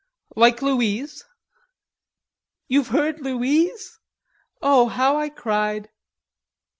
"Like 0.35 0.63
Louise?" 0.63 1.25
"You've 2.67 2.87
heard 2.87 3.21
Louise? 3.21 3.99
Oh, 4.59 4.87
how 4.87 5.15
I 5.17 5.29
cried." 5.29 5.91